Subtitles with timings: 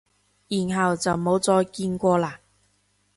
[0.47, 2.37] 然後就冇再見過喇？